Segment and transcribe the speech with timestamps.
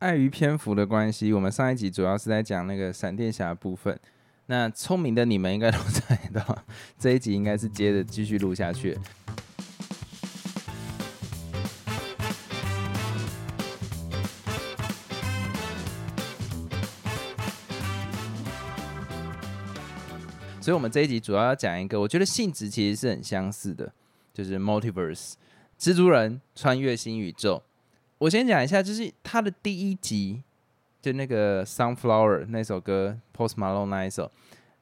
[0.00, 4.00] 碍于篇幅的关系，我们上一集主要是在讲那个闪电侠部分。
[4.46, 6.64] 那聪明的你们应该都猜到，
[6.98, 8.96] 这一集应该是接着继续录下去。
[20.62, 23.92] 所以，我们这一集主要要讲一个，我觉得性质其实是很相似的，
[24.32, 25.34] 就是 Multiverse，
[25.78, 27.62] 蜘蛛人穿越新宇宙。
[28.20, 30.42] 我先讲一下，就是他的第一集，
[31.00, 34.30] 就那个 Sunflower 那首歌，Post Malone 那一首，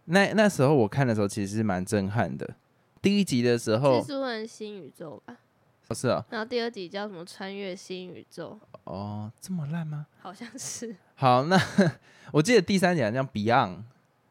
[0.06, 2.56] 那那时候我看的时候其实是蛮震撼的。
[3.00, 5.36] 第一集的时候，蜘蛛人新宇宙吧，
[5.86, 10.08] 不是啊，然后第二集叫什么穿越新宇宙，哦，这么烂吗？
[10.20, 10.96] 好像是。
[11.14, 11.56] 好，那
[12.34, 13.84] 我记得第三集好像 Beyond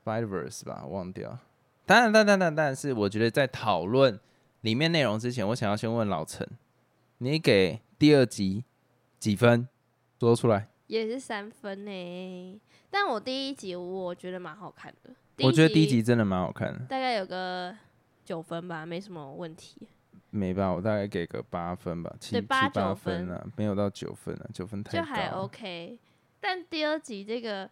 [0.04, 1.40] Spider-Verse 吧，忘掉。
[1.86, 4.20] 当然，当然，当然，但是我觉得在讨论
[4.60, 6.46] 里面内容之前，我想要先问老陈，
[7.20, 8.66] 你给第二集
[9.20, 9.68] 几分？
[10.20, 10.68] 说出来。
[10.88, 15.14] 也是三分呢，但我第一集我觉得蛮好看的。
[15.40, 17.76] 我觉得第一集真的蛮好看的，大概有个
[18.24, 19.88] 九分吧，没什么问题。
[20.30, 20.72] 没吧？
[20.72, 26.00] 我大概给个八分吧，七七八分啊，没有到九分啊，九分太就还 OK。
[26.40, 27.70] 但第二集这个。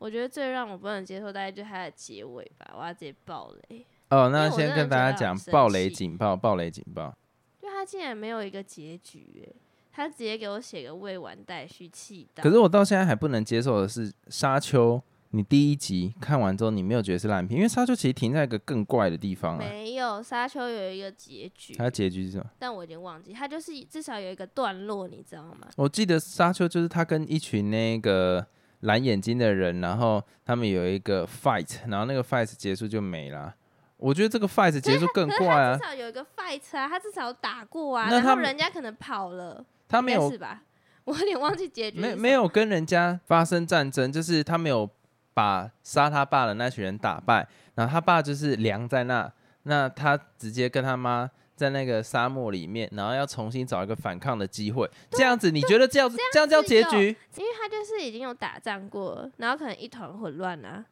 [0.00, 2.72] 我觉得最让我不能接受，大概就它的结尾吧。
[2.78, 4.28] 我要直接爆雷哦。
[4.28, 7.12] 那先跟大家讲暴雷警报，暴雷警报。
[7.60, 9.52] 就它竟然没有一个结局，
[9.98, 12.42] 他直接给我写个未完待续，气到。
[12.42, 19.58] 可是我到现在还不能接受的是，沙丘，你第一集看完之后，你没有觉得是烂片，因为沙丘其实停在一个更怪的地方。
[19.58, 21.74] 没有，沙丘有一个结局。
[21.74, 22.44] 它结局是什么？
[22.58, 25.66] 但我已经忘记，它就是至少有一个段落，你知道吗？
[25.76, 28.46] 我记得沙丘就是他跟一群那个。
[28.82, 33.52] 蓝眼睛的人，然后他们有一个 fight，然后那个 fight 结束就没了。
[33.96, 35.76] 我觉得这个 fight 结束更怪啊！
[35.76, 40.62] 至少有一个 fight 啊，他至少打过啊，然后人家可能跑了，他没有是吧？
[41.04, 41.98] 我有点忘记结局。
[41.98, 44.88] 没没有跟人家发生战争，就是他没有
[45.34, 51.30] 把杀他爸的那群人打败，然后他爸就是凉在那，那他直接跟他妈。
[51.58, 57.08] 在那个沙漠里面，然后要重新找一个反抗的机会，这样子你觉得这样这样叫结局？
[57.36, 60.84] 因为他就是已经有打仗过，然后可能一团混乱啊。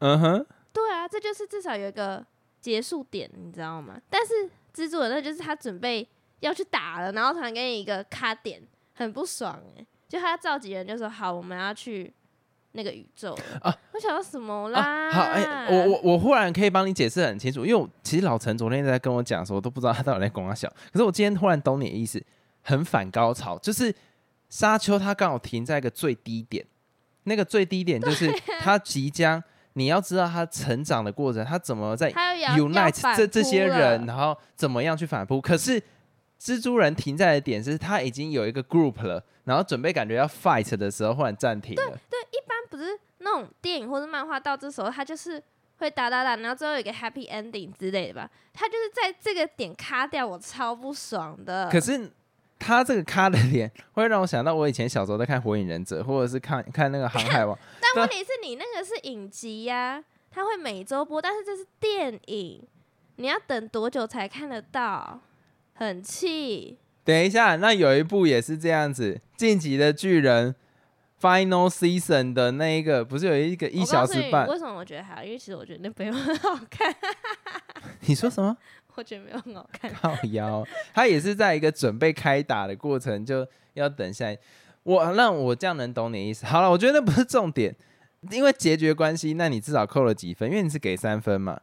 [0.00, 2.26] 嗯哼，对啊，这就是至少有一个
[2.60, 4.00] 结束点，你知道吗？
[4.10, 6.08] 但是蜘蛛人那就是他准备
[6.40, 8.60] 要去打了，然后突然给你一个卡点，
[8.94, 9.86] 很不爽哎。
[10.08, 12.12] 就他召集人就说：“好，我们要去。”
[12.72, 15.10] 那个宇宙啊，我想到什么啦？
[15.10, 20.72] 好，哎，我我我忽然可以帮你解释很清楚，因为其实老陈昨天在跟我讲的时候，我都不知道他到底在跟我笑。
[20.92, 22.24] 可是我今天突然懂你的意思，
[22.62, 23.92] 很反高潮，就是
[24.48, 26.64] 沙丘它刚好停在一个最低点，
[27.24, 35.40] 那个最低点就是 他即将，你要知道他成长的过程，他怎么在 unite 这这些人，然后怎么样去反扑。
[35.40, 35.82] 可是
[36.40, 41.98] 蜘蛛人停在的点是，他已经有一个 group 了，然后准备感觉要 fight 的时候，忽然暂停了。
[42.68, 45.42] 不是那种电影或者漫画，到这时候他就是
[45.78, 48.30] 会打打打，然后最后有个 happy ending 之类的吧。
[48.52, 51.68] 他就是在这个点卡掉，我超不爽的。
[51.68, 52.08] 可是
[52.60, 57.56] 他这个卡的点会让我想到我以前小时候在看《火影忍者》，或者是看看那个《航海王》。
[57.82, 62.62] 但问题是你那个是影集呀，他会每周播，但是这是电影，
[63.16, 65.20] 你要等多久才看得到？
[65.80, 66.78] 很气。
[67.02, 70.52] 等一下，那有一部也是这样子，《晋级的巨人》。
[71.20, 74.46] Final season 的那一个不是有一个一小时半？
[74.48, 75.22] 为什么我觉得还好？
[75.22, 76.94] 因为其实我觉得那部很好看。
[78.06, 78.56] 你说什么？
[78.94, 79.92] 我觉得没有很好看。
[79.92, 84.34] 靠腰，他也是在一个准备开打的过程，就要等下。
[84.82, 86.46] 我让我这样能懂你意思。
[86.46, 87.76] 好了，我觉得那不是重点，
[88.30, 90.48] 因为结局关系，那你至少扣了几分？
[90.48, 91.60] 因为你是给三分嘛。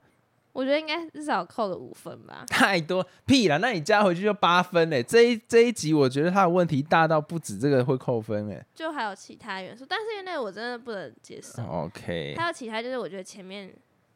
[0.57, 2.43] 我觉得应该至少扣了五分吧。
[2.49, 5.03] 太多屁了，那你加回去就八分嘞。
[5.03, 8.65] 这一这一集，我觉得他的问题大到不止这个会扣分哎。
[8.73, 11.61] 就还有其他元素，但是因为那我真的不能接受。
[11.63, 12.33] OK。
[12.35, 13.71] 还有其他，就是我觉得前面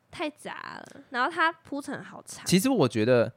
[0.10, 2.44] 太杂了，然后它铺陈好长。
[2.48, 3.32] 其实我觉得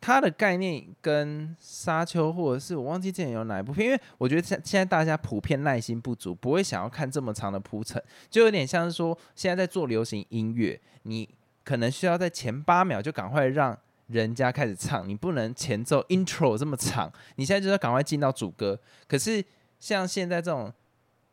[0.00, 11.37] 它的概念跟沙丘，或者是我忘记之前有哪一部片，因为我觉得现现在大家普遍耐心不足，不会想要看这么长的铺陈，就有点像是说现在在做流行音乐，你。
[11.68, 18.80] 可能需要在前八秒就赶快让人家开始唱，你不能前奏 intro 这么长，你现在就要赶快进到主歌。
[19.06, 19.44] 可是
[19.78, 20.72] 像现在这种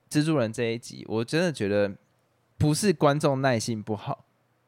[0.10, 1.90] 蜘蛛人这一集，我真的觉得
[2.58, 4.26] 不是观众耐心不好，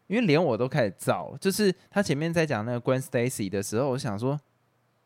[0.08, 1.36] 因为连我都开始造。
[1.42, 4.40] 就是他前面在讲那个 Gwen Stacy 的时候，我想说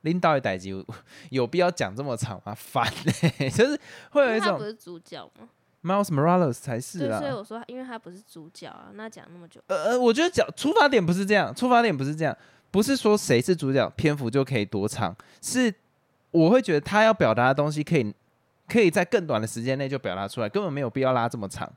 [0.02, 0.86] 拎到一代集
[1.32, 2.54] 有必要讲这么长吗？
[2.56, 2.88] 烦，
[3.58, 3.80] 就是
[4.12, 5.50] 会有一种不是主角吗
[5.84, 9.62] ？Miles Morales 才是啊，所以我说，因为他不是主角啊，那讲那么久。
[9.68, 12.36] 呃呃，我觉得讲出发点不是这样，出发点不是这样，
[12.70, 15.74] 不是说谁是主角，篇幅就可以多长，是
[16.32, 18.14] 我会觉得他要表达的东西可以
[18.68, 21.72] 可以在更短的时间内就表达出来，根本没有必要拉这么长。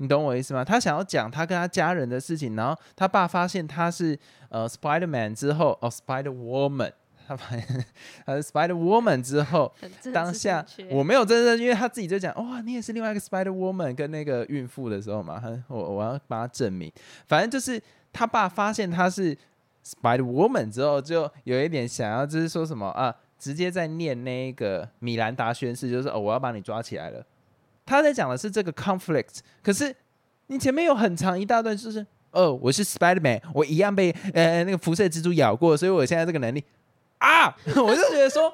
[0.00, 0.64] 你懂我意思吗？
[0.64, 4.16] 他想要讲他跟他家人的事情，然后他爸发现他是
[4.48, 6.92] 呃 Spider Man 之后，哦 Spider Woman，
[7.28, 7.84] 他发现
[8.24, 9.70] 他是 Spider Woman 之后，
[10.14, 16.90] 当下我没有真正，因为他自己就讲，哇，你也是另外一个 Spider Woman，跟那个孕妇的时候嘛，他我我要帮他证明，
[17.26, 17.80] 反正就是
[18.12, 19.36] 他爸发现他是
[19.84, 27.24] Spider Woman 之后，就有一点想要，就是说什么啊，直接在念那个米兰达宣誓，就是哦，我要把你抓起来了。
[27.86, 29.94] 他在讲的是这个 conflict，可是
[30.48, 36.62] 你前面有很长一大段，就是哦，我是 Spider Man，我一样被呃那个辐射蜘蛛咬过，所以我现在这个能力
[37.18, 38.52] 啊， 我就觉得说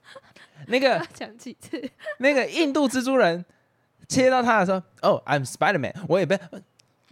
[0.68, 1.90] 那个讲几次？
[2.18, 3.44] 那个印度蜘蛛人
[4.08, 6.38] 切到他的时候，哦，I'm Spider Man，我也被，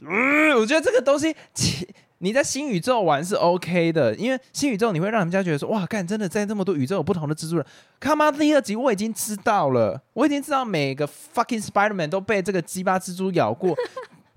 [0.01, 1.89] 嗯，我觉得这个东西，其
[2.19, 7.67] 你在新宇宙玩是 OK 的，因为新宇宙你会让人家觉得说，哇，干，真的在这么多宇宙有不同的蜘蛛人。
[8.01, 13.77] 他妈第二集我已经知道了，我已经知道每个 fucking Spider Man 都被这个鸡巴蜘蛛咬过。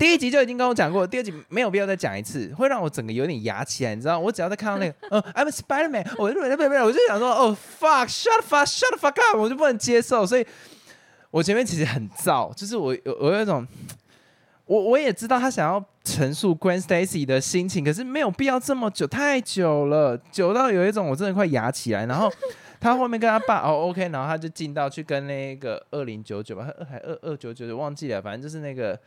[0.01, 4.17] 第一集就已经跟我讲过，第二集没有必要再讲一次，会让我整个有点牙起来，你知道？
[4.17, 10.43] 我只要再看到那个， 呃，I'm a Spider Man，我就我就想说，哦，fuck，shut fuck，shut fuck up，我就不能接受，所以
[11.29, 13.63] 我前面其实很燥，就是我有我有一种，
[14.65, 22.07] 我我也知道他想要陈述 Gwen Stacy 的心情，可是没有必要这么久，太久了，久到有一种我真的快牙起来。
[22.07, 22.27] 然后
[22.81, 28.99] 他后面跟他爸哦 OK，然后他就进到去跟那个二零九九吧，还还二二九九九忘记了，反正就是那个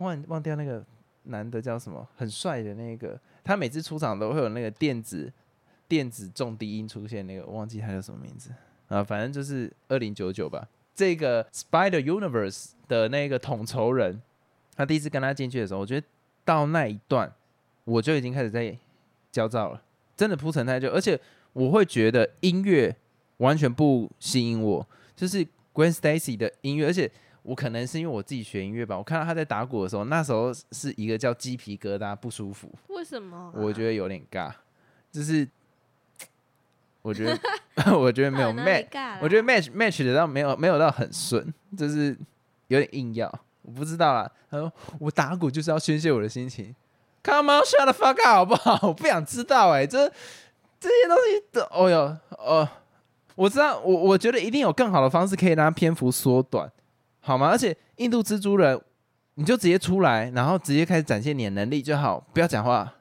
[0.00, 0.84] 忘忘掉那个
[1.24, 5.32] 男的叫什么，很帅的那个，他每次出场都会有那个电子
[5.88, 8.50] 电子重低音出现，那个忘记他叫什么名字。
[8.88, 10.68] 啊，反正就是二零九九吧。
[10.94, 14.20] 这个 Spider Universe 的那个统筹人，
[14.74, 16.06] 他第一次跟他进去的时候，我觉得
[16.44, 17.32] 到那一段
[17.84, 18.76] 我就已经开始在
[19.30, 19.82] 焦躁了，
[20.16, 21.18] 真的铺陈太久，而且
[21.52, 22.94] 我会觉得音乐
[23.36, 27.10] 完全不吸引我，就是 Gwen Stacy 的音乐，而且
[27.42, 34.52] 我可能是因为我自己学音乐吧，我看到他在打鼓的时候，那时候是一个叫鸡皮疙瘩不舒服，为什么啊、我觉得有点尬，
[35.10, 35.48] 就是
[37.02, 37.38] 我觉得
[37.98, 42.16] 我觉得没有 match，我觉得 match match 的到没有没有到很顺，就是
[42.68, 43.26] 有点硬要，
[43.62, 44.30] 我不知道啦。
[44.50, 46.74] 他说我打鼓就是要宣泄我的心情
[47.22, 48.78] ，Come on shut the fuck up 好不好？
[48.88, 50.08] 我不想知道哎、这
[50.78, 52.68] 这些东西都，哦哟哦，
[53.36, 56.70] 我知道，我我觉得一定有更好的方式可以让它篇幅缩短，
[57.20, 57.48] 好吗？
[57.48, 58.80] 而且印度蜘蛛人，
[59.34, 62.94] 你就直接出来，然后直接开始展现你的能力就好，不要讲话。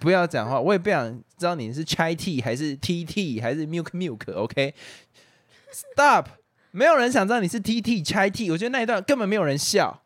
[0.00, 6.26] 不要讲话，我也不想知道你是 chai tea 还是 tt 还是 milk milk，OK？Stop，、
[6.72, 10.02] 没有人想知道你是 tt chai tea，我觉得那一段根本没有人笑，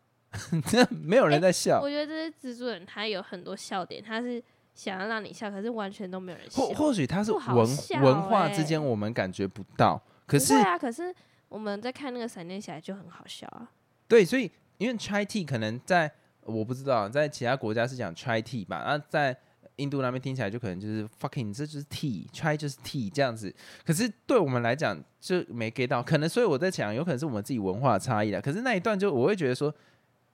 [0.67, 4.41] 真 的没有人在笑，我觉得这些蜘蛛人他有很多笑点，他是
[4.75, 6.61] 想要让你笑，可是完全都没有人笑。
[6.61, 11.13] 或或许他是文笑文化欸之间我们感觉不到，可是啊，可是
[11.49, 13.69] 我们在看那个闪电侠就很好笑啊。
[14.07, 16.09] 对，所以因为 chai tea 可能在
[16.43, 19.37] 我不知道，在其他国家是讲 chai tea 吧，那在
[19.75, 23.53] 印度那边听起来就可能就是 fucking 这就是 tea，chai 就是 tea 这样子。
[23.85, 28.41] 可是对我们来讲就没 get 到，可能所以我在想，有可能是我们自己文化差异了。
[28.41, 29.73] 可是那一段就我会觉得说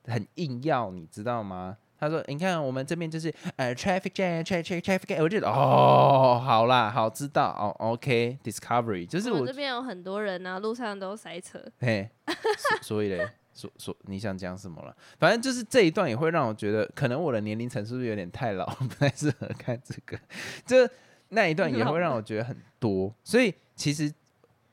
[0.05, 1.77] 很硬要，你知道吗？
[1.99, 11.59] 他说：“你看，我们这边就是呃，traffic jam，traffic traffic jam。”我觉得哦，好啦，好知道哦，OK，discovery，就是我我这边有很多人啊，路上都塞车。
[11.79, 12.09] 嘿，
[12.57, 14.95] 所 所以嘞，所所你想讲什么了？
[15.17, 20.19] 反正就是这一段也会让我觉得，可能我的年龄层是不是有点太老，不太适合看这个。
[20.65, 20.89] 这
[21.29, 24.13] 那一段也会让我觉得很多，所以其实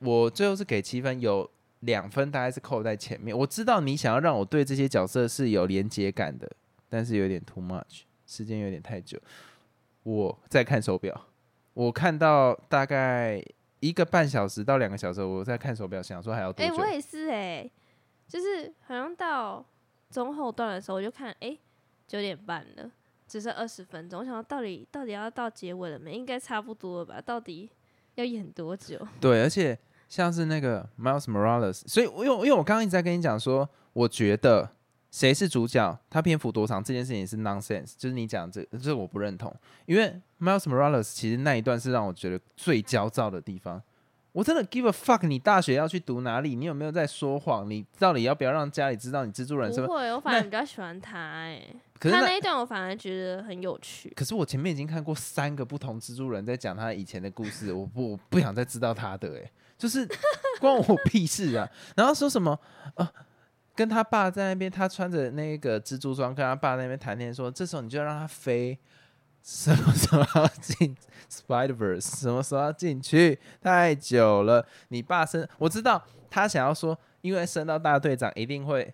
[0.01, 1.49] 我最后是给七分，有
[1.81, 3.37] 两分大概是扣在前面。
[3.37, 6.51] 我知道你想要让我对这些角色是有连接感的，
[6.93, 9.19] 但是有点 too much，时间有点太久。
[10.03, 11.19] 我在看手表，
[11.73, 13.43] 我看到大概
[13.81, 16.83] 一个半小时到两个小时，我在看手表，想说还要多久哎、久？
[16.83, 17.71] 我也是哎、
[18.29, 19.65] 就是好像到
[20.11, 21.57] 中后段的时候，我就看哎
[22.07, 22.91] 九、点半了，
[23.27, 24.21] 只剩二十分钟。
[24.21, 26.15] 我想说到底到底要到结尾了没？
[26.15, 27.23] 应该差不多了吧？
[27.25, 27.71] 到底
[28.17, 28.99] 要演多久？
[29.19, 29.79] 对，而且
[30.11, 34.69] 像是那个 Miles Morales，所以我因为因为我刚刚一直在跟你讲说，我觉得
[35.13, 39.55] 谁是主角，他篇幅多长这件事情是 nonsense，就是你讲这这我不认同，
[39.85, 43.81] 因为 Miles Morales 其实那一段是让我觉得最焦躁的地方。
[44.33, 46.57] 我真的 give a fuck，你大学要去读哪里？
[46.57, 47.69] 你有没有在说谎？
[47.71, 49.87] 你到底要不要让家里知道你蜘蛛人身份？
[49.87, 51.63] 不会，我反而比较喜欢他哎、
[52.01, 54.11] 可是那他那一段我反而觉得很有趣。
[54.17, 60.09] 可是我前面已经看过三个不同蜘蛛人在讲他以前的故事， 我不我不想再知道他的哎、就是
[60.59, 61.69] 关我屁事啊！
[61.95, 62.59] 然后说什么
[62.95, 63.07] 呃，
[63.75, 68.79] 跟他爸在那边，他穿着那个蜘蛛装，跟他爸那边谈天说，这时候你就让他飞，
[69.43, 70.95] 什么时候进
[71.31, 73.39] Spider Verse，什么时候要进去？
[73.63, 78.93] 太久了，你爸生我知道他想要说因为升到大队长一定会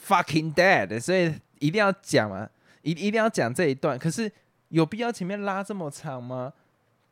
[0.00, 2.48] fucking dead，所以一定要讲嘛，
[2.82, 3.98] 一一定要讲这一段。
[3.98, 4.30] 可是
[4.68, 6.52] 有必要前面拉这么长吗？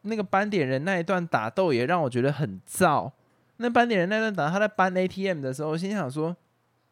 [0.03, 3.11] 那个斑点人那一段打斗也让我觉得很燥。
[3.57, 6.37] 那斑点人那段打他在搬 ATM 的时候，我心想说。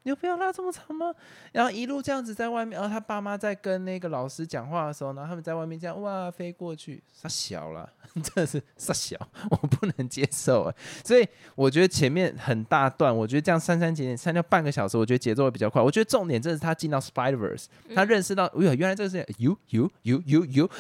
[0.08, 1.14] 有必要拉这么长吗？
[1.52, 9.16] 然后一路这样子在外面，然后他爸妈在跟那个老师讲话的时候，然后他们在外面这样哇飞过去，傻小了， 真的是傻小，
[9.50, 10.74] 我不能接受哎。
[11.04, 15.80] 所以我觉得前面很大段，我觉得这样删删减减删掉半个小时，我觉得节奏会比较快。
[15.80, 20.70] 我觉得重点真的是他进到 Spiderverse，他认识到，哎呀，原来这个是 you you you you you，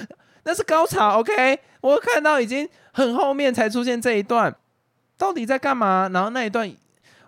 [0.44, 1.20] 那是高潮。
[1.20, 4.54] OK，我看到已经很后面才出现这一段，
[5.16, 6.08] 到底在干嘛？
[6.12, 6.70] 然后那一段。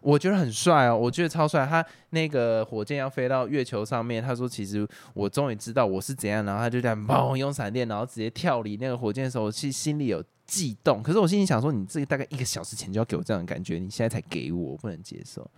[0.00, 1.66] 我觉得很帅哦，我觉得超帅。
[1.66, 11.02] 他那个火箭要飞到月球上面，他说：“其实我终于知道我是怎样。”然后他就在砰用闪电，然后直接跳离那个火箭的时候，其实心里有悸动。
[11.02, 15.48] 可是我心里想说：“你这个大概一个小时前就要给我这样的感觉，你现在才给我，我不能接受。”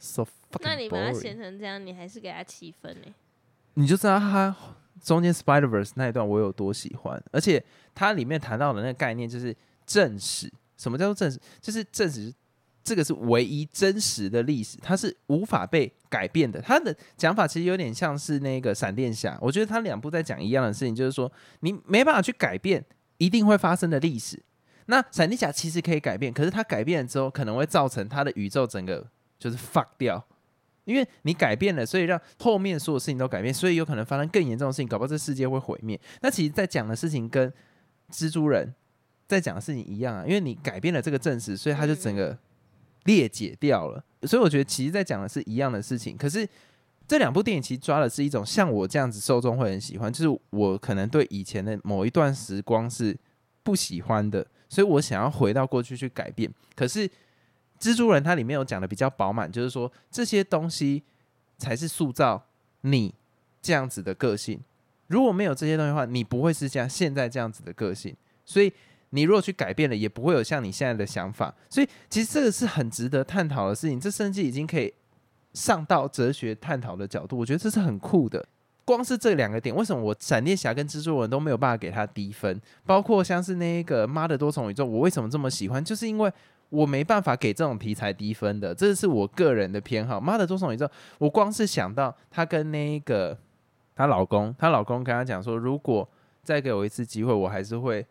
[0.00, 0.26] So
[0.60, 3.14] 那你把它写成这样，你还是给他七分呢？
[3.74, 4.54] 你就知道他
[5.00, 9.56] 中间 Spiderverse 那一段我有多喜欢，而且它里面谈到的那个概念就是
[9.86, 10.52] 正史。
[10.76, 11.38] 什么叫做正史？
[11.60, 12.34] 就是正史。
[12.84, 16.60] 这个是唯一真实的历史，它是无法被改变的。
[16.60, 22.84] 他的讲法其实有点像是那个闪电侠，我觉得他两部在讲一样的事情，就是说你没办法去改变
[23.18, 24.42] 一定会发生的历史。
[24.86, 29.06] 那闪电侠其实可以改变，可是他改变了之后，可能会造成他的宇宙整个
[29.38, 30.22] 就是 fuck 掉，
[30.84, 35.98] 因为你改变了，所以让后面所有事情都改变，所以有可能发生更严重的事情，搞不好这世界会毁灭。
[36.20, 37.52] 那其实，在讲的事情跟
[38.10, 38.74] 蜘蛛人
[39.28, 42.36] 在讲的事情一样啊，因为你改变了这个正史，所以他就整个。
[43.04, 46.16] 裂解掉了，所以我觉得其实在讲的是一样的事情。
[46.16, 46.48] 可是
[47.08, 53.16] 这两部电影其实抓的是一种像我这样子受众会很喜欢，就是我可能对以前的某一段时光是
[53.62, 56.48] 不喜欢的，所以我想要回到过去去改变。
[56.76, 57.08] 可是
[57.80, 61.02] 蜘蛛人它里面有讲的比较饱满，就是说这些东西
[61.58, 62.46] 才是塑造
[62.82, 63.12] 你
[63.60, 64.60] 这样子的个性。
[65.08, 68.14] 如果没有这些东西的话，你不会是像现在这样子的个性。
[68.44, 68.72] 所以。
[69.14, 74.00] 你如果去改变了，也不会有像你现在的想法，所以其实这个是很值得探讨的事情。
[74.00, 74.92] 这甚至已经可以
[75.52, 78.42] 上到哲学探讨的角度，我觉得这是很酷的。
[78.86, 82.58] 光是这两个点，为什么我闪电侠跟蜘蛛人都没有办法给他低分？
[82.86, 85.84] 包括像是那个妈的多重宇宙，我为什么这么喜欢？
[85.84, 86.32] 就是因为
[86.70, 90.18] 我没办法给这种题材低分的，这是我个人的偏好。
[90.18, 93.38] 妈的多重宇宙，我光是想到她跟那个
[93.94, 96.08] 她老公，她老公跟她讲说，如果
[96.42, 98.06] 再给我一次机会，我还是会。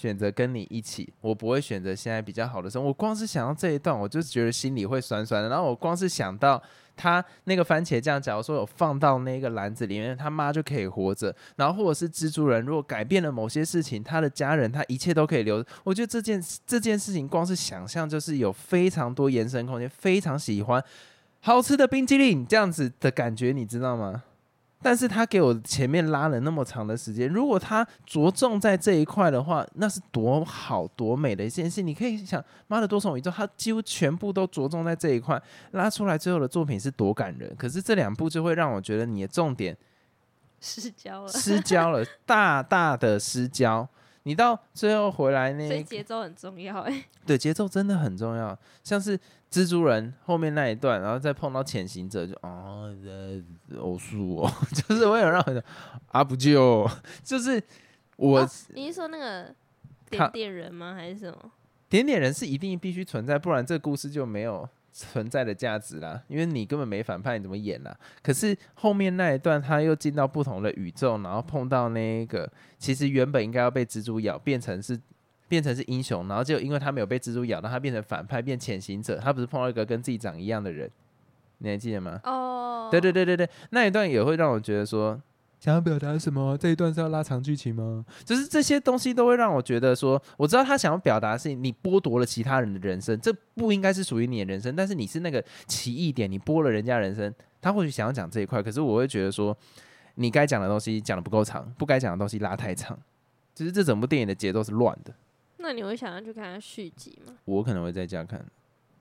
[0.00, 2.88] 选择跟你一起，我不会选择现在比较好的生活。
[2.88, 5.50] 我光是想到这一段，我就觉得心里会酸酸的。
[5.50, 6.60] 然后我光是想到
[6.96, 11.34] 他那个番茄酱，假如说有放到那个篮子里面，他妈就可以活着。
[11.56, 15.62] 然后或者是蜘蛛人，如果改变了某些事情，他的家人他一切都可以留。
[15.84, 19.86] 我觉得这件这件事情，光是想象就是有非常多延伸空间。
[19.90, 20.82] 非常喜欢
[21.40, 24.22] 好吃的冰激凌这样子的感觉，你知道吗？
[24.82, 31.82] 但是他给我前面拉了那么长的时间，如果他着重在这一块的话，那是多好多美的一件事。
[31.82, 35.40] 你可以想，妈的多重宇宙，他几乎全部都着重在这一块，
[35.72, 37.54] 拉出来最后的作品是多感人。
[37.56, 39.76] 可是这两部就会让我觉得你的重点
[40.60, 43.86] 失焦了，失焦了，大大的失焦。
[44.24, 47.04] 你到最后回来那，所以节奏很重要哎。
[47.26, 48.56] 对，节奏真的很重要。
[48.84, 49.18] 像是
[49.50, 52.84] 蜘蛛人后面那一段，然后再碰到潜行者， 就啊，
[53.78, 55.62] 偶数哦，就是我有让人
[56.08, 56.88] 啊不就，
[57.22, 57.62] 就是
[58.16, 58.48] 我。
[58.74, 59.54] 你是说那个
[60.08, 60.94] 点点人吗？
[60.94, 61.50] 还是什么？
[61.88, 64.68] 点点人是一定必须存在，不然这个故事就没有。
[64.92, 67.96] 存在的价值啦，因为你根本没反派，你怎么演啦？
[68.22, 75.00] 可是后面那一段，他又进到不同的宇宙，然后碰到那个其实原本应该要被蜘蛛咬，变成是
[75.48, 79.18] 变成是英雄，然后就因为他没有被蜘蛛咬，让他变成反派，变潜行者。
[79.18, 80.90] 他不是碰到一个跟自己长一样的人，
[81.58, 82.20] 你还记得吗？
[82.24, 85.20] 哦，对对对对对，那一段也会让我觉得说。
[85.60, 86.56] 想要表达什么？
[86.56, 88.02] 这一段是要拉长剧情吗？
[88.24, 94.74] 就是这些东西都会让我觉得说，我知道他想要表达的是你剥夺了其他人的人生，这不应该是属于你的人生。
[94.74, 97.32] 但是你是那个奇异点，你剥了人家人生。
[97.60, 99.54] 他或许想要讲这一块，可是我会觉得说，
[100.14, 102.98] 你该讲的东西讲的不够长，不该讲的东西拉太长。
[103.54, 105.12] 就是这整部电影的节奏是乱的。
[105.58, 107.34] 那你会想要去看续集吗？
[107.44, 108.42] 我可能会在家看。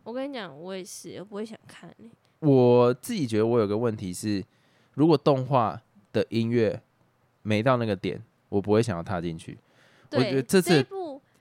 [0.04, 1.90] 我跟你讲，我也是，我不会想看。
[2.40, 4.44] 我自己觉得我有个问题是，
[4.96, 5.82] 如果动画。
[6.12, 6.82] 的音乐
[7.42, 9.58] 没到那个点，我不会想要踏进去。
[10.12, 10.86] 我觉得这次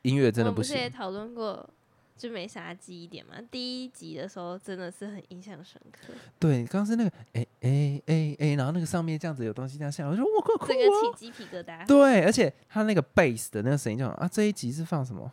[0.02, 0.74] 音乐真的不行。
[0.74, 1.68] 我们也讨论过，
[2.16, 3.34] 就没啥记忆点嘛。
[3.50, 6.12] 第一集的时候真的是很印象深刻。
[6.38, 11.86] 对，刚刚是那个哎哎哎哎，然后那个上面这样子有东西这样下，我说我靠，这个起鸡皮疙瘩。
[11.86, 15.32] 对，而且他那个 bass 的那个声音就啊，这一集是放什么？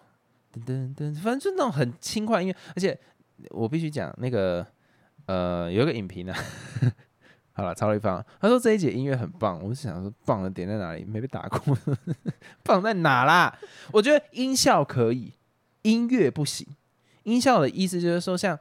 [0.54, 2.56] 噔噔噔，反正就那种很轻快音乐。
[2.75, 2.98] 而且
[3.50, 4.65] 我必须讲那个。
[5.27, 6.38] 呃，有一个影评啊，
[7.57, 11.05] 好了，超立方，他说这一节音乐很棒，我就想说棒的点在哪里？
[11.05, 11.77] 没被打过，
[12.63, 13.57] 棒在哪啦？
[13.93, 15.31] 我觉得音效可以，
[15.83, 16.67] 音乐不行。
[17.24, 18.59] 音效的意思就是说，像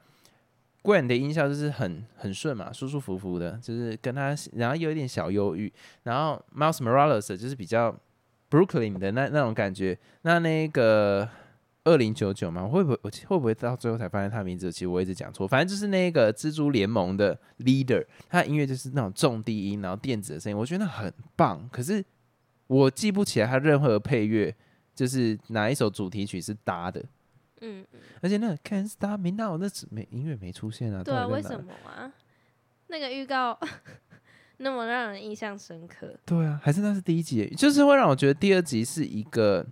[0.85, 5.73] Gwen 的音效就是很很顺嘛，舒舒服服的，就是跟他，然后有一点小忧郁，
[6.05, 7.95] 然后 Miles Morales 就是比较
[8.49, 11.29] Brooklyn 的那那种感觉，那那个。
[11.85, 12.67] 二零九九吗？
[12.67, 14.73] 会不会我会不会到最后才发现他名字？
[14.73, 15.47] 其实我一直讲错。
[15.47, 21.69] 反正就是那个蜘蛛联盟的 leader，他的音乐就是那种重低音，然后电子的声音，我觉得很棒。
[21.71, 22.03] 可是
[22.69, 24.55] 我记不起来他任何配乐，
[24.95, 27.05] 就是哪一首主题曲是搭的。
[27.61, 27.85] 嗯，
[28.23, 31.03] 而且那个 Can't Stop Me Now 那没音乐没出现啊？
[31.05, 32.11] 对啊，为什么啊？
[32.87, 33.59] 那个预告
[34.57, 36.19] 那么让人印象深刻。
[36.25, 39.67] 对啊，还是那是第一集，就是会让我觉得第二集是一个。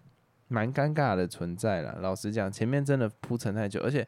[0.52, 1.96] 蛮尴尬的存在了。
[2.00, 4.06] 老实讲，前面真的铺陈太久，而且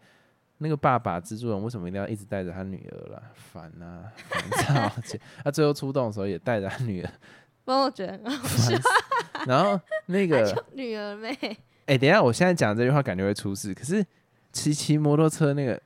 [0.58, 3.22] 那个爸爸蜘蛛人为什么一定要一直带着他女儿了？
[3.34, 4.12] 烦啊！
[4.28, 4.42] 烦
[5.00, 5.18] 躁！
[5.42, 7.10] 他最后出动的时候也带着他女儿，
[7.64, 8.78] 帮我觉得很笑。
[9.46, 11.36] 然后那 个女儿妹，
[11.86, 13.72] 哎，等一下，我现在讲这句话感觉会出事。
[13.74, 14.04] 可是
[14.52, 15.80] 骑骑摩托车那个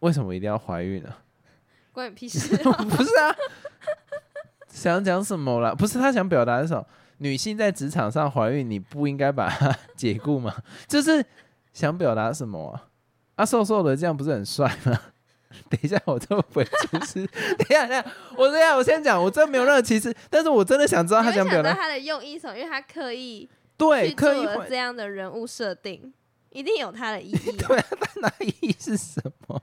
[0.00, 1.12] 为什么一定要怀孕呢？
[1.92, 2.56] 关你屁事！
[2.56, 3.36] 不是啊，
[4.68, 5.74] 想讲什么啦？
[5.74, 6.84] 不是他想表达的什么？
[7.24, 10.54] 女性在职场上怀孕，你不应该把她 解雇吗？
[10.86, 11.24] 就是
[11.72, 12.84] 想表达什么啊？
[13.36, 15.00] 啊，瘦瘦的这样不是很帅吗？
[15.70, 17.26] 等一下，我这不会出事。
[17.56, 18.04] 等一下，等一下，
[18.36, 26.12] 我等一下，我先讲，我真没有任何歧视，但是我真的想知道他想表达他的用意什么，因为他刻意对刻意这样的人物设定，
[26.50, 27.56] 一定有他的意义。
[27.56, 29.62] 对啊，他那意义是什么？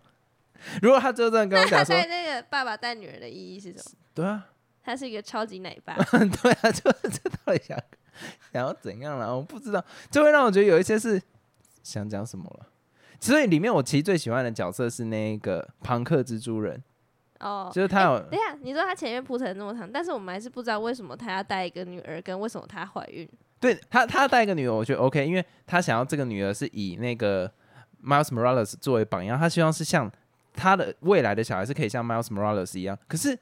[0.81, 3.91] 如果他就这样跟我讲说，那个爸爸带女儿的意义是什么？
[4.15, 4.47] 对啊。
[4.83, 5.95] 他是一个超级奶爸，
[6.41, 7.77] 对啊，就 是这到底想
[8.51, 9.35] 想要怎样了？
[9.35, 11.21] 我不知道，就会让我觉得有一些是
[11.83, 12.67] 想讲什么了。
[13.19, 16.81] 所以里面我其实最喜欢的角色是那个庞克蜘蛛人
[17.39, 18.19] 哦，就是他有。
[18.19, 23.29] 等下，你说他前面铺陈那么长，但是我们还是不知道为什么他要带一个女儿，跟为什么他怀孕。
[23.59, 27.51] 对他，他带一个女儿，我觉得 OK，因为他想要这个女儿是以那个
[28.03, 30.11] Miles Morales 作为榜样，他希望是像
[30.53, 33.37] 他的未来的小孩是可以像 Miles Morales 一样，可是。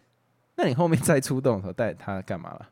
[0.62, 2.68] 那你后面再出动的时候带他干嘛了？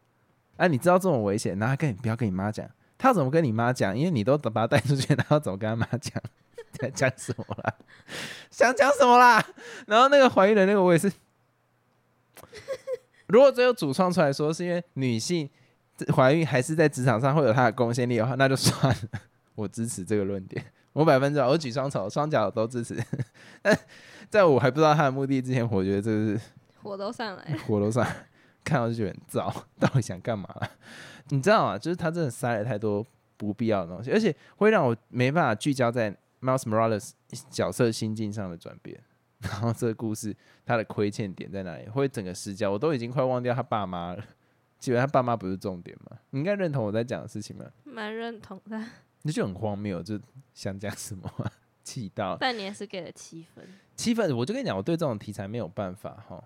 [0.57, 3.97] 哎，你知道这种危险，那他跟你不要跟你妈讲，他怎么跟你妈讲？
[3.97, 6.21] 因为你都把他带出去，然后怎么跟他妈讲？
[6.73, 7.73] 在讲什么啦？
[8.51, 9.41] 想讲什么啦？
[9.87, 11.09] 然后那个怀孕的那个，我也是。
[13.27, 15.49] 如果最后主创出来说是因为女性
[16.13, 19.21] 怀孕还是在职场上会有她的贡献力的话，那就算了。
[19.55, 23.01] 我支持这个论点，我百分之百，我举双手，双脚都支持。
[23.63, 23.79] 但
[24.29, 26.39] 在我还不知道他的目的之前，我觉得这是。
[26.87, 28.05] 火都上来， 火都上，
[28.63, 29.63] 看到就觉得很燥。
[29.79, 30.47] 到底想干嘛？
[31.29, 31.77] 你知道吗？
[31.77, 37.11] 就是他真的塞了太多不必要的东西，而且会让我没办法聚焦在 Miles Morales
[37.49, 38.99] 角色心境上的转变。
[39.39, 41.87] 然后这个故事他的亏欠点在哪里？
[41.89, 44.23] 会整个失焦，我都已经快忘掉他爸妈了。
[44.79, 46.17] 基本他爸妈不是重点吗？
[46.31, 47.65] 你应该认同我在讲的事情吗？
[47.83, 48.81] 蛮认同的。
[49.23, 50.19] 那就很荒谬，就
[50.53, 51.29] 想讲什么？
[51.83, 52.35] 气到。
[52.39, 53.65] 但你也是给了七分。
[53.95, 56.43] 七分，我就跟你讲，我对这种题材没有办法哈。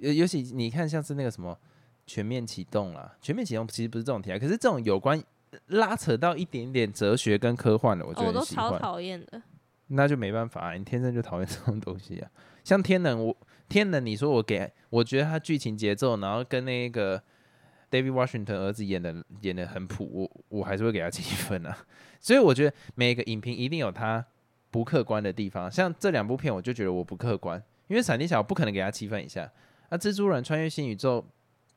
[0.00, 1.58] 尤尤其你看，像是那个什么
[2.06, 5.22] 全面启动啦，全面启动其实不是这种题啊，可是这种有关
[5.68, 9.42] 拉扯到一点点哲学跟科幻的，我觉得我都超讨厌的。
[9.88, 12.30] 那就没办法，啊你天生就讨厌这种东西啊。
[12.62, 13.34] 像天能，我
[13.68, 17.22] 天能，你说我给，我觉得他剧情节奏，然后跟那个
[17.90, 21.74] David Washington 儿子演的演的很普，我我还是会给他七分啊。
[22.20, 24.22] 所以我觉得每个影评一定有他
[24.70, 29.50] 不客观的地方，像这两部片，我就觉得我不客观，因为闪电侠我不可能给他七分以下。
[29.90, 31.24] 那蜘蛛人穿越新宇宙，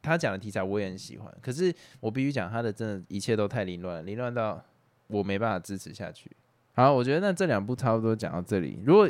[0.02, 4.63] 他讲的题材我也很喜欢，可是我必须讲他的真的一切都太凌乱，凌乱到
[5.08, 6.30] 我没办法支持下去。
[6.74, 8.80] 好，我觉得那这两部差不多讲到这里。
[8.86, 9.10] 如果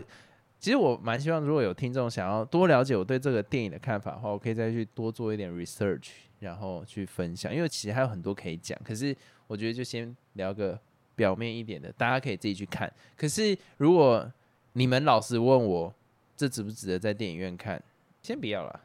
[0.60, 6.10] 其实我蛮希望，如果有听众想要多了解我对这个电影的看法的话，我可以再去多做一点 research，
[6.40, 8.80] 然后去分享，因为其实还有很多可以讲。
[8.84, 9.16] 可是
[9.48, 10.80] 我觉得就先聊个
[11.16, 12.92] 表面一点的，大家可以自己去看。
[13.16, 14.32] 可是如果
[14.74, 15.94] 你们老是问我
[16.38, 17.82] 这值不值得在电影院看，
[18.22, 18.80] 先不要了。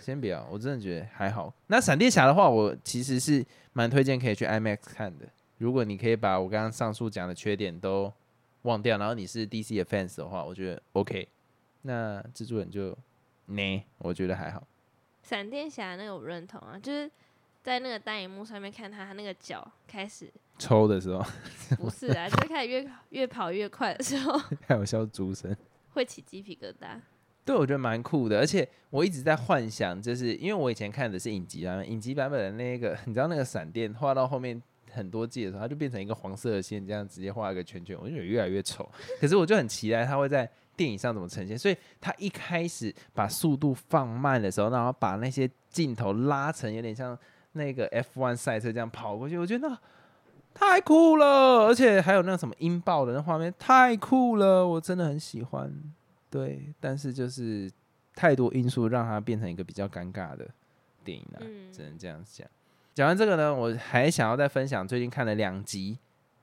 [0.00, 1.52] 先不要，我真的觉得还好。
[1.68, 5.26] 那闪电侠的话，我其实是蛮推荐可以去 IMAX 看的。
[5.58, 8.12] 如果你可以把我刚刚上述讲的缺点都
[8.62, 11.28] 忘掉，然后你是 DC 的 fans 的话，我觉得 OK。
[11.82, 12.96] 那蜘蛛人就
[13.46, 14.66] 呢，我觉得还好。
[15.22, 17.10] 闪电侠那个我认同啊，就是
[17.62, 21.24] 在那个大荧幕上面看他，他那个脚开始抽的时候，
[21.78, 24.38] 不是啊，就开始越越跑越快的时候，
[24.68, 25.56] 还有笑猪声，
[25.94, 27.00] 会起鸡皮疙瘩。
[27.46, 38.90] 对，我觉得蛮酷的，而且我一直在幻想，就是因为我以前看的是影集版本，影集版本的那个， 你知道那个闪电画到后面很多季的时候，它就变成一个黄色的线，这样直接画一个圈圈，我就觉得越来越丑。
[39.20, 47.16] 可是我就很期待它会在电影上怎么呈现，所以它一开始把速度放慢的时候，然后把那些镜头拉成有点像
[47.52, 49.78] 那个 F1 赛车这样跑过去，我觉得
[50.52, 55.72] 太酷了，而且还有那什么音爆的那画面太酷了，我真的很喜欢。
[56.30, 57.70] 对，但是就是
[58.14, 60.48] 太多因素让它变成一个比较尴尬的
[61.04, 62.46] 电影了，嗯只能这样讲。
[62.94, 65.98] 讲完这个呢，我还想要再分享最近看了两集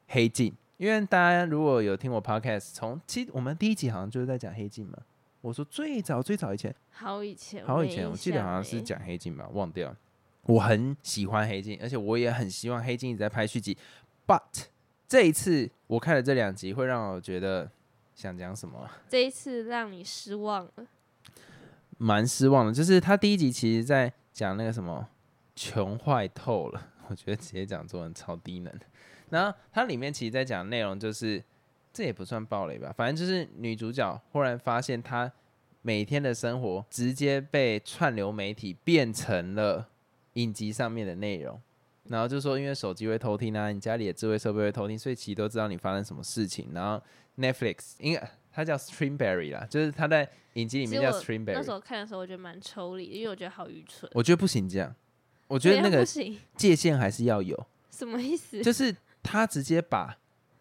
[0.13, 4.97] 《黑镜》，因为大家如果有听我 podcast，从其实我们第一集好像就是在讲黑镜嘛。
[5.41, 9.97] 我说最早最早以前，好以前，好以前，我记得好像是欸讲黑镜吧，忘掉了。
[10.43, 13.77] 我很喜欢黑镜，而且我也很希望黑镜一直在拍续集。
[14.25, 14.67] But
[15.07, 17.69] 这一次我看了这两集，会让我觉得
[18.15, 20.87] 想讲什么， 这一次让你失望了。
[21.97, 22.73] 蛮失望的。
[22.73, 25.07] 就是他第一集其实在讲那个什么
[25.55, 28.73] 穷坏透了， 我觉得直接讲中文超低能。
[29.29, 31.43] 然后它里面其实在讲内容就是，
[31.91, 35.31] 这也不算暴雷吧，反正就是女主角忽然发现她
[35.81, 39.89] 每天的生活直接被串流媒体变成了
[40.33, 41.59] 影集上面的内容。
[42.05, 46.69] 然后就说，因为手机会偷听啊，你家里的智慧设备会偷听，所以其实都知道你发生什么事情。
[46.73, 47.01] 然后
[47.37, 51.53] Netflix 应该它叫 Streamberry 啦，就是它在影集里面叫 Streamberry。
[51.53, 54.09] 那时候看的时候，我觉得蛮抽离的，因为我觉得好愚蠢。
[54.13, 54.95] 我觉得不行这样，
[55.47, 56.05] 我觉得那个，
[56.55, 57.67] 界限还是要有。
[57.89, 58.61] 什么意思？
[58.61, 60.17] 就是他直接把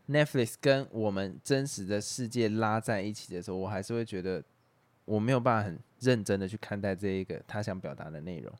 [0.08, 4.42] Netflix 跟我们真实的世界拉在一起的时候，我还是会觉得
[5.04, 8.52] 我没有办法很认真的去看待这一个他想表达的内容。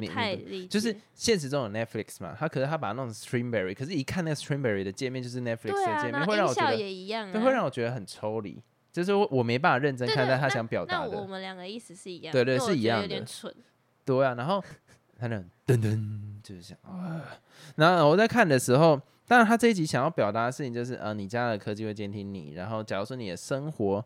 [0.00, 0.68] 不太理解。
[0.68, 8.60] 就是现实中有 Netflix 嘛，他可是他把它弄成 Streamberry，可是一看那个 Streamberry 的界面就是 Netflix 的界面，会让我觉得，也一样、啊，对，会让我觉得很抽离，
[8.92, 11.20] 就是我我没办法认真看待他想表达的。
[11.20, 13.54] 我们两个意思是一样，对对是一样的点蠢。
[14.04, 14.62] 对啊，然后
[15.18, 17.22] 他那种噔噔就是想啊，
[17.76, 24.04] 然后我在看的时候，当然他这一集想要表达的事情就是，呃，你家的科技会监听你，然后假如说你的生活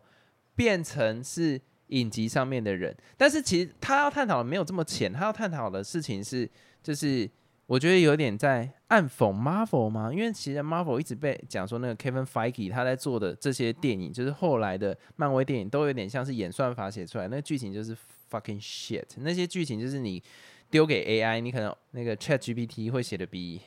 [0.55, 6.49] 变成是影集上面的人，但是其实他要探讨的没有这么浅，他要探讨的事情是，
[6.81, 7.29] 就是
[7.65, 17.95] 我觉得有点在暗讽 Marvel 吗，因为其实 Marvel 一直被讲说那个 Kevin Feige 他在做的这些电影，就是后来的漫威电影都有点像是演算法写出来，那剧情就是
[18.31, 20.23] fucking shit，那些剧情就是你
[20.69, 23.61] 丢给 AI，你可能那个 Chat GPT 会写的比。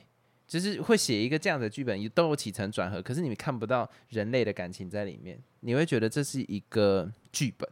[0.44, 7.66] 就是会写一个这样的剧本，都有起承转合，可是你们看不到人类的感情在里面，你会觉得这是一个剧本，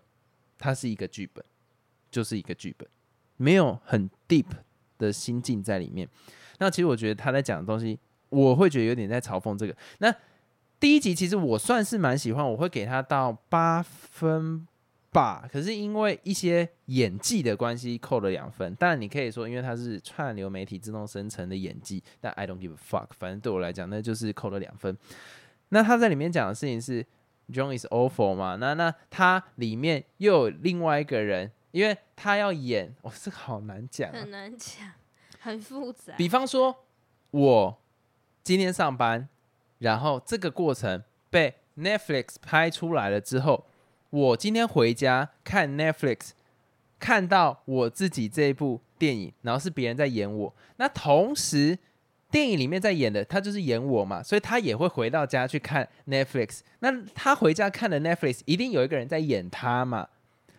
[0.60, 1.44] 它是一个剧本，
[2.10, 2.86] 就是一个剧本，
[3.36, 4.44] 没有很 deep
[4.98, 6.08] 的心境在里面。
[6.58, 9.74] 那其实我觉得他在讲的东西，我会觉得有点在嘲讽这个。
[9.98, 10.14] 那
[10.78, 14.66] 第一集其实我算是蛮喜欢，我会给他到八分
[15.10, 15.48] 吧。
[15.50, 18.74] 可是因为一些演技的关系，扣了两分。
[18.74, 23.08] 当然你可以说，因为它是串流媒体自动生成的演技，但 I don't give a fuck。
[23.18, 24.96] 反正对我来讲，那就是扣了两分。
[25.70, 27.06] 那他在里面讲的事情是
[27.52, 28.56] John is awful 嘛？
[28.56, 34.30] 那那他里面又有另外一个人，因为他要演，哦，这个好难讲、啊很。
[34.30, 34.92] 难讲，
[35.40, 36.14] 很复杂。
[36.16, 36.84] 比方说，
[37.30, 37.78] 我
[38.42, 39.28] 今天上班，
[39.78, 43.66] 然后这个过程被 Netflix 拍出来了之后，
[44.10, 46.30] 我今天回家看 Netflix，
[46.98, 51.78] 看到我自己这一部电影，然后是别人在演我，那同时
[52.30, 56.60] 电影里面在演的他就是演我嘛，所以他也会回到家去看 Netflix。
[56.78, 60.08] 那他回家看的 Netflix 一定有一个人在演他嘛，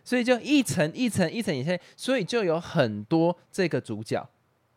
[0.03, 4.27] 所以就一层一层一层演下去，所以就有很多这个主角。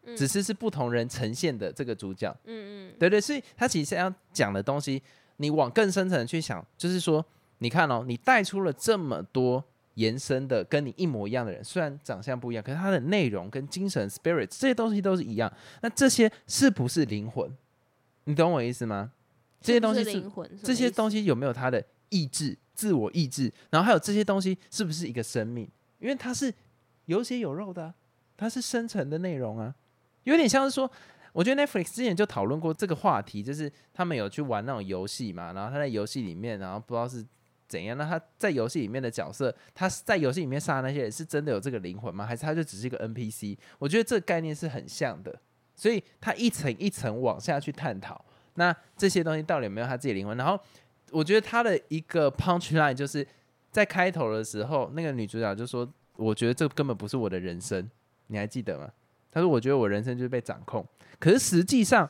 [0.06, 5.02] 嗯只是是不同人呈现的这个主角，嗯嗯，对对，所以他其实要讲的东西，
[5.38, 7.24] 你往更深层的去想，就是说，
[7.60, 15.52] 你看哦，你带出了这么多延伸的跟你一模一样的人，虽然长相不一样，可是他的内容跟精神 spirit 这些东西都是一样，
[15.82, 17.50] 那这些是不是灵魂？
[18.24, 19.12] 你懂我意思吗？
[19.60, 23.52] 这些东西是灵魂，这些东西西有没有他的意志、自我意志？
[23.70, 25.68] 然后还有这些东西是不是一个生命？
[25.98, 26.52] 因为它是
[27.06, 27.94] 有血有肉的啊、
[28.36, 29.74] 它是生成的内容啊，
[30.24, 30.90] 有点像是说，
[31.32, 37.24] 我觉得 Netflix 之前就讨论过这个话题，就是他们有去玩那种游戏嘛，然后他在游戏里面，然后不知道是
[37.66, 42.26] 怎样，那他在游戏里面的角色，他在游戏里面杀那些人是真的有这个灵魂吗？
[42.26, 43.56] 还是他就只是一个 NPC？
[43.78, 45.34] 我觉得这个概念是很像的，
[45.74, 48.24] 所以他一层一层往下去探讨。
[48.54, 50.36] 那这些东西到底有没有他自己灵魂？
[50.36, 50.58] 然后
[51.10, 53.26] 我觉得他的一个 punch line 就是
[53.70, 57.90] 在开头的时候，那个女主角就说：“我觉得这根本不是我的人生。”
[58.28, 58.88] 你还记得吗？
[59.32, 60.86] 她说：“我觉得我人生就是被掌控。”
[61.18, 62.08] 可是实际上，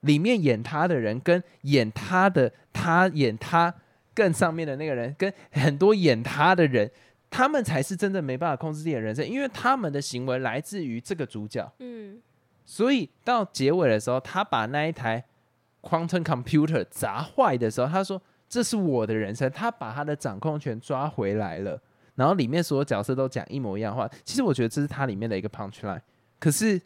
[0.00, 3.72] 里面演他的人跟演他的他演他
[4.14, 6.90] 更上面的那个人，跟很多演他的人，
[7.30, 11.72] 他们才是真正没办法控制自己的人生，因为他们的行为来自于这个主角。
[11.78, 12.20] 嗯
[12.64, 15.22] 所以到结尾的时候，他把那一台
[15.80, 21.80] quantum computer 砸坏的时候，他说这是我的人生，他把他的掌控权抓回来了，
[22.14, 24.08] 然后里面所有角色都讲一模一样的话。
[24.24, 26.00] 其实我觉得这是它里面的一个 punch line。
[26.38, 26.80] 可是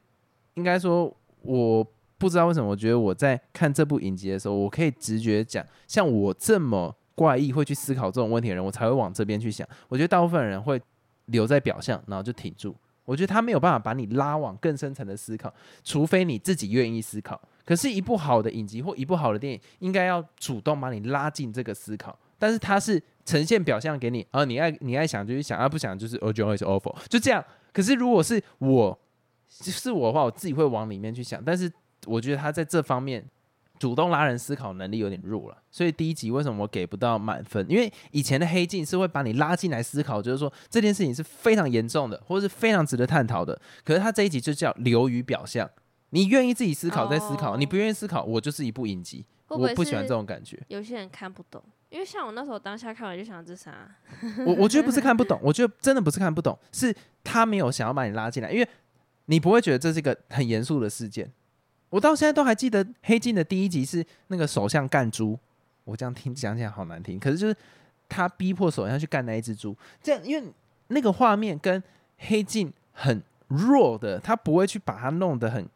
[0.54, 1.86] 应该说，我
[2.16, 9.68] 不知道为什么，我觉得我在看这部影集的时候，我可以直觉讲，像我这么怪异会去思考这种问题的人，我才会往这边去想。
[9.88, 10.80] 我觉得大部分人会
[11.24, 12.76] 留在表象，然后就挺住。
[13.04, 15.52] 我觉得他没有办法把你拉往更深层的思考，
[15.82, 17.40] 除非你自己愿意思考。
[17.64, 22.16] 可是，一部好的影集或一部好的电影，应该要主动把你拉进这个思考。
[22.38, 27.42] 但是，它是呈现表象给你，啊，你爱你爱想就去想，啊，不想就是 o j o is awful，就这样。
[27.72, 28.98] 可是，如果是我
[29.48, 31.42] 是我的话，我自己会往里面去想。
[31.44, 31.72] 但是，
[32.06, 33.24] 我觉得他在这方面
[33.78, 35.56] 主动拉人思考能力有点弱了。
[35.70, 37.64] 所以，第一集为什么我给不到满分？
[37.68, 43.60] 因为以前的黑镜是会把你拉进来思考，就是说这件事情是非常严重的，或者是非常值得探讨的。
[43.84, 45.68] 可是，他这一集就叫流于表象。
[46.10, 50.58] 你愿意自己思考再思考，你不愿意思考，我就是一部影集，我不喜欢这种感觉。
[50.68, 53.90] 有些人看不懂，因为像我那时候当下看完就想这啥？
[54.46, 58.68] 我我觉得不是看不懂，我觉得真的不是看不懂，是他没有想要把你拉进来，因为
[59.26, 61.30] 你不会觉得这是一个很严肃的事件。
[61.90, 65.38] 我到现在都还记得《黑镜》的第一集是那个首相干猪，
[65.84, 67.56] 我这样听讲起来好难听，可是就是
[68.08, 70.52] 他逼迫首相去干那一只猪，这样因为
[70.88, 71.80] 那个画面跟
[72.18, 75.68] 《黑镜》很弱的，他不会去把它弄得很。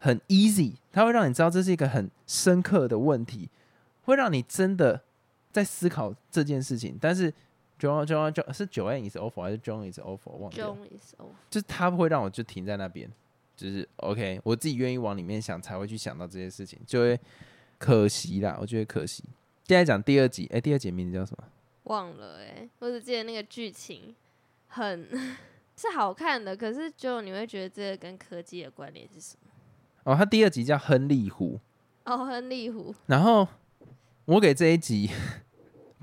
[0.00, 3.48] 很 easy，他会让你知道这是一个很深刻的问题，
[4.04, 5.02] 会让你真的
[5.50, 6.96] 在思考这件事情。
[7.00, 7.28] 但是
[7.80, 10.36] John John John 是 Joanne is awful 还是 John is awful？
[10.36, 10.56] 忘了。
[10.56, 13.10] John is awful，就是他不会让我就停在那边，
[13.58, 17.18] 就是 OK，我自己愿意往里面想，才会去想到这些事情，就会
[17.76, 19.24] 可惜啦，我觉得可惜。
[19.64, 21.44] 现在讲第二集，哎，第二集名字叫什么？
[21.84, 24.14] 忘了哎，我只记得那个剧情
[24.68, 25.08] 很
[25.76, 29.50] 是好看的，可是就你会觉得这个跟科技的关联是什么？
[30.04, 31.58] 哦，他第二集叫亨利湖。
[32.04, 32.94] 哦，亨利湖。
[33.06, 33.46] 然后
[34.24, 35.10] 我给这一集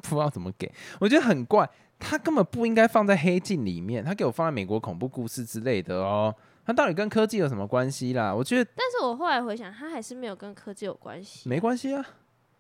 [0.04, 6.36] 不知道怎么给，我觉得很怪，他根本不应该放在黑镜里面，他给我放在美国恐怖故事之类的哦。
[6.66, 8.34] 他到底跟科技有什么关系啦？
[8.34, 11.48] 我觉得，但是我后来回想，它还是没有跟科技有关系。
[11.48, 12.06] 没关系啊，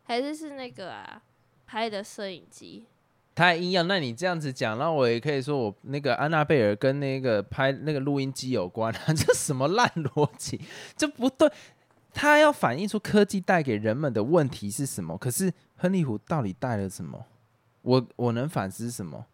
[0.03, 1.21] 还是是那个啊，
[1.65, 2.85] 拍的摄影机。
[3.33, 10.61] 太阴阳，那你这样子讲，那我也可以说我那个安娜贝尔跟那个拍那个录音机有关啊， 这什么烂逻辑？
[10.95, 11.51] 这不对。
[12.13, 15.17] 他要反映出科技带给人们的问题是什么？
[15.17, 17.25] 可是亨利湖到底带了什么？
[17.81, 19.25] 我我能反思什么？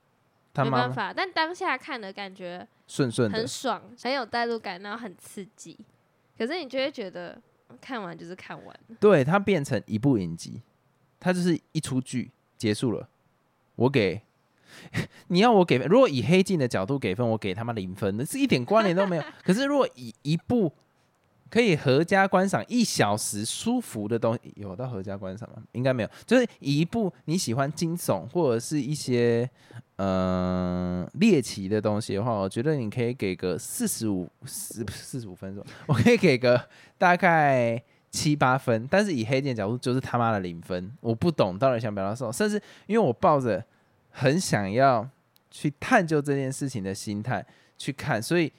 [0.56, 5.78] 没办法，但当下看的感觉顺顺的，很爽，很有代入感，然后很刺激。
[6.38, 7.40] 可是你就会觉得
[7.80, 10.62] 看完就是看完，对，它变成一部影集，
[11.20, 13.08] 它就是一出剧结束了。
[13.76, 14.22] 我给
[15.28, 19.24] 你要我给分，如果以黑镜的角度给分，我给他妈零分，那是一点关联都没有。
[19.44, 20.74] 可是如果以一部
[21.52, 25.62] 可以合家观赏一小时舒服的东西，有到合家观赏吗？
[25.74, 26.10] 应该没有。
[26.26, 29.48] 就是一部你喜欢惊悚或者是一些
[29.98, 37.84] 嗯猎奇的东西的话，我觉得你可以给个四十五四四十五分钟， 我可以给个大概。
[38.14, 40.92] 七八分，但是以黑店角度就是他妈的零分。
[41.00, 43.64] 我不懂到底想表达什么，甚至因为我抱着
[44.10, 45.10] 很想要
[45.50, 47.46] 去探究这件事情的心态
[47.78, 48.52] 去看，所以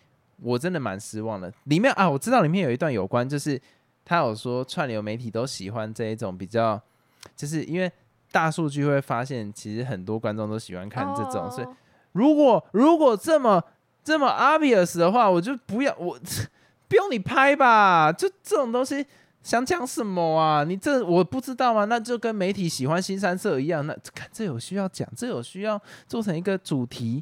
[0.42, 1.52] 我真的蛮失望的。
[1.64, 3.61] 里面啊，我知道里面有一段有关，就是
[4.05, 6.81] 他有说串流媒体都喜欢这一种比较，
[7.37, 7.90] 就是因为
[8.31, 11.66] 大数据会发现，其实很多观众都喜欢看这种，所以
[12.12, 13.62] 如果如果这么
[14.02, 16.18] 这么 obvious 的话，我就不要我
[16.88, 19.07] 不用你拍吧，就这种东西。
[19.42, 20.62] 想讲什么啊？
[20.62, 21.85] 你这我不知道吗？
[21.87, 23.85] 那就跟媒体喜欢新三色一样。
[23.85, 27.20] 那看这有需要讲，这有需要做成一个主题，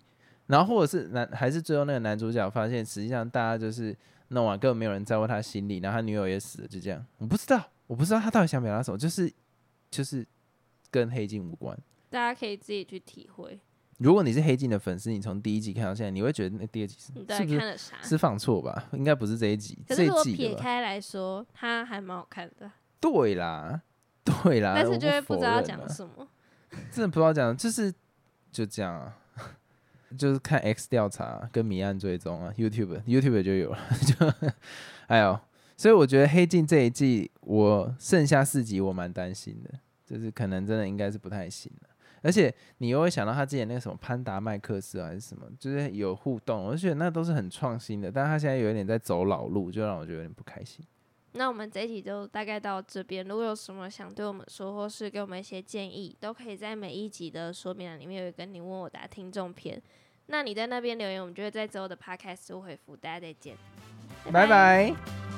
[0.51, 3.97] 然后或者是男还是最后那个男主角发现，实际上大家就是
[4.29, 7.05] 弄完根本没有人在乎他心里，然后他女友也死了，就这样。
[7.19, 9.33] 我不知道，我不知道他到底想表达什么，就是
[9.91, 10.27] 就是
[10.91, 11.79] 跟黑镜无关。
[12.11, 13.59] 大家可以自己去体会。
[13.99, 18.89] 如果你是黑镜的粉丝，你从第一集看到现在，你会觉得那第二集是是不是是放错吧？
[18.93, 19.79] 应该不是这一集。
[19.87, 22.71] 可是我撇开来说，它还蛮好看的。
[22.99, 23.83] 对啦，
[24.25, 24.73] 对啦。
[24.75, 26.27] 但是就会不知道讲什么。
[26.91, 27.93] 真的不知道讲，就是
[28.51, 29.19] 就这样啊，
[30.19, 33.79] 就是看 X 调查跟谜案追踪啊，YouTube YouTube 就有了。
[34.07, 34.33] 就
[35.07, 35.39] 还有，
[35.77, 39.71] 所以我觉得黑镜这一季，我剩下四集我蛮担心的，
[40.05, 41.89] 就是可能真的应该是不太行了。
[42.23, 48.13] 而且你又会想到他之前那个什么潘达麦克斯还是什么，就是有互动，而且那都是很创新的。
[48.13, 50.85] 但是他现在有一点在走老路，就让我觉得有点不开心。
[51.33, 53.27] 那我们这一集就大概到这边。
[53.27, 59.81] 如果有什么想对我们说，或是给我们一些建议，都可以在每一集的说明栏里面有一个你问我答听众篇。
[60.27, 62.97] 那你在那边留言，我们就会在之后的 podcast 回复。
[62.97, 63.57] 大家再见，
[64.33, 65.30] 拜拜。